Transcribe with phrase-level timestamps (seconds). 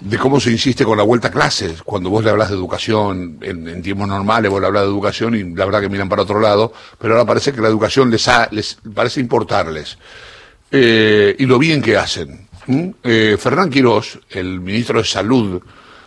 [0.00, 1.82] de cómo se insiste con la vuelta a clases.
[1.82, 5.54] Cuando vos le hablas de educación, en, tiempos normales vos le hablas de educación y
[5.54, 8.78] la verdad que miran para otro lado, pero ahora parece que la educación les, les
[8.94, 9.98] parece importarles.
[10.70, 12.46] Eh, y lo bien que hacen.
[13.02, 15.62] Eh, Fernán Quirós, el ministro de Salud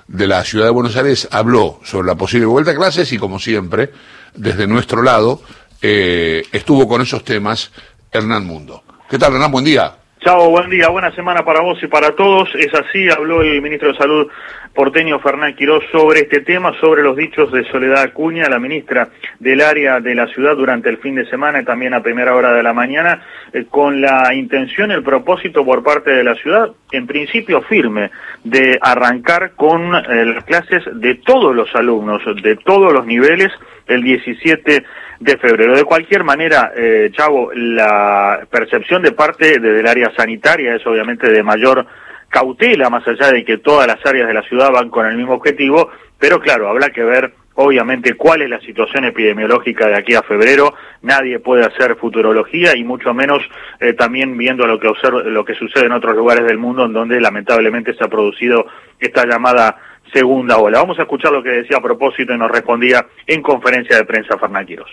[0.08, 3.40] de la Ciudad de Buenos Aires, habló sobre la posible vuelta a clases y, como
[3.40, 3.92] siempre,
[4.36, 5.42] desde nuestro lado,
[5.82, 7.72] eh, estuvo con esos temas
[8.12, 8.84] Hernán Mundo.
[9.10, 9.52] ¿Qué tal, Hernán?
[9.52, 10.01] Buen día.
[10.24, 12.54] Chao, buen día, buena semana para vos y para todos.
[12.54, 14.28] Es así, habló el ministro de Salud
[14.72, 19.62] porteño Fernán Quirós sobre este tema, sobre los dichos de Soledad Acuña, la ministra del
[19.62, 22.62] área de la ciudad durante el fin de semana y también a primera hora de
[22.62, 27.64] la mañana, eh, con la intención, el propósito por parte de la ciudad, en principio
[27.64, 28.12] firme,
[28.44, 33.52] de arrancar con eh, las clases de todos los alumnos, de todos los niveles,
[33.88, 34.84] el 17
[35.22, 35.76] de febrero.
[35.76, 41.44] De cualquier manera, eh, Chavo, la percepción de parte del área sanitaria es obviamente de
[41.44, 41.86] mayor
[42.28, 45.34] cautela, más allá de que todas las áreas de la ciudad van con el mismo
[45.34, 50.24] objetivo, pero claro, habrá que ver obviamente cuál es la situación epidemiológica de aquí a
[50.24, 53.48] febrero, nadie puede hacer futurología y mucho menos
[53.80, 54.90] eh, también viendo lo que,
[55.26, 58.66] lo que sucede en otros lugares del mundo en donde lamentablemente se ha producido
[59.00, 59.78] esta llamada
[60.12, 60.80] segunda ola.
[60.80, 64.38] Vamos a escuchar lo que decía a propósito y nos respondía en conferencia de prensa
[64.40, 64.90] Fernán Quiros.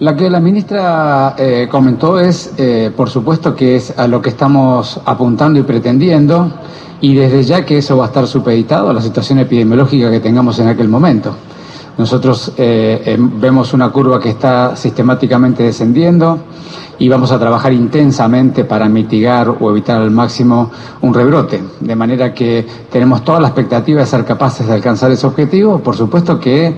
[0.00, 4.30] La que la ministra eh, comentó es, eh, por supuesto, que es a lo que
[4.30, 6.50] estamos apuntando y pretendiendo,
[7.02, 10.58] y desde ya que eso va a estar supeditado a la situación epidemiológica que tengamos
[10.58, 11.34] en aquel momento.
[11.98, 16.38] Nosotros eh, vemos una curva que está sistemáticamente descendiendo
[16.98, 20.70] y vamos a trabajar intensamente para mitigar o evitar al máximo
[21.02, 21.62] un rebrote.
[21.80, 25.78] De manera que tenemos toda la expectativa de ser capaces de alcanzar ese objetivo.
[25.80, 26.74] Por supuesto que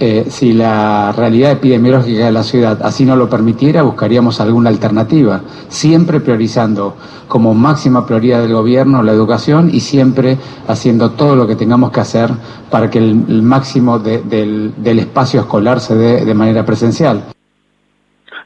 [0.00, 5.42] eh, si la realidad epidemiológica de la ciudad así no lo permitiera, buscaríamos alguna alternativa,
[5.68, 6.96] siempre priorizando
[7.28, 10.36] como máxima prioridad del gobierno la educación y siempre
[10.68, 12.30] haciendo todo lo que tengamos que hacer
[12.70, 17.24] para que el, máximo del, del espacio escolar se dé de manera presencial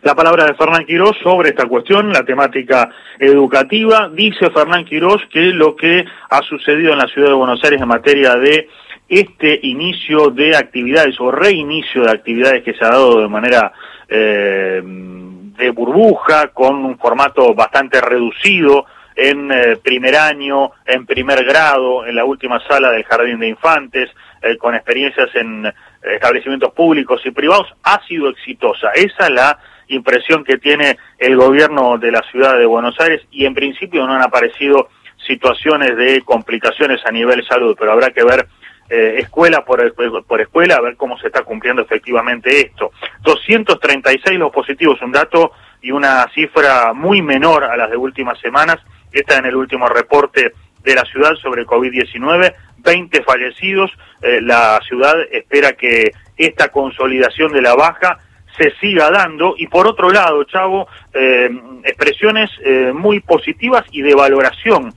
[0.03, 2.89] la palabra de Fernán Quirós sobre esta cuestión, la temática
[3.19, 4.08] educativa.
[4.08, 7.89] Dice Fernán Quirós que lo que ha sucedido en la ciudad de Buenos Aires en
[7.89, 8.69] materia de
[9.08, 13.73] este inicio de actividades o reinicio de actividades que se ha dado de manera
[14.08, 18.86] eh, de burbuja, con un formato bastante reducido
[19.17, 24.11] en eh, primer año, en primer grado, en la última sala del Jardín de Infantes,
[24.42, 28.90] eh, con experiencias en establecimientos públicos y privados, ha sido exitosa.
[28.95, 29.58] Esa es la
[29.89, 34.14] impresión que tiene el gobierno de la ciudad de Buenos Aires y en principio no
[34.14, 34.89] han aparecido
[35.27, 38.46] situaciones de complicaciones a nivel salud, pero habrá que ver
[38.91, 39.95] eh, escuela por,
[40.25, 42.93] por escuela a ver cómo se está cumpliendo efectivamente esto.
[43.23, 48.79] 236 los positivos, un dato y una cifra muy menor a las de últimas semanas.
[49.13, 53.91] Está en el último reporte de la ciudad sobre COVID-19, 20 fallecidos.
[54.23, 58.19] Eh, la ciudad espera que esta consolidación de la baja
[58.57, 61.51] se siga dando y por otro lado, Chavo, eh,
[61.85, 64.95] expresiones eh, muy positivas y de valoración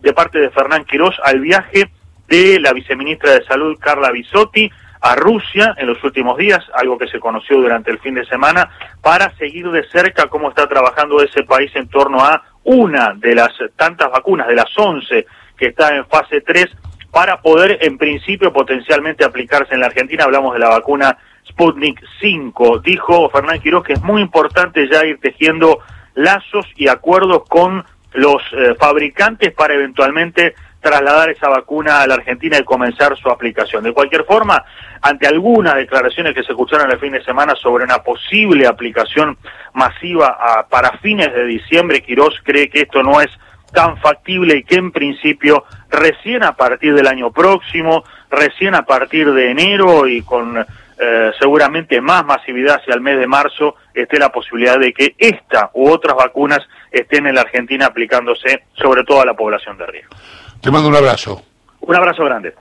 [0.00, 1.90] de parte de Fernán Quirós al viaje
[2.28, 4.70] de la viceministra de Salud Carla Bisotti
[5.00, 8.70] a Rusia en los últimos días, algo que se conoció durante el fin de semana,
[9.02, 13.52] para seguir de cerca cómo está trabajando ese país en torno a una de las
[13.76, 15.26] tantas vacunas, de las 11
[15.58, 16.68] que está en fase 3,
[17.10, 20.24] para poder en principio potencialmente aplicarse en la Argentina.
[20.24, 21.18] Hablamos de la vacuna
[21.48, 22.78] Sputnik 5.
[22.78, 25.80] Dijo Fernán Quiroz que es muy importante ya ir tejiendo
[26.14, 32.58] lazos y acuerdos con los eh, fabricantes para eventualmente trasladar esa vacuna a la Argentina
[32.58, 33.82] y comenzar su aplicación.
[33.82, 34.62] De cualquier forma,
[35.00, 39.38] ante algunas declaraciones que se escucharon el fin de semana sobre una posible aplicación
[39.72, 43.30] masiva para fines de diciembre, Quirós cree que esto no es
[43.72, 49.32] tan factible y que en principio recién a partir del año próximo, recién a partir
[49.32, 54.28] de enero y con eh, seguramente más masividad hacia el mes de marzo esté la
[54.28, 56.60] posibilidad de que esta u otras vacunas
[56.92, 60.14] estén en la Argentina aplicándose sobre todo a la población de riesgo.
[60.60, 61.42] Te mando un abrazo.
[61.80, 62.54] Un abrazo grande.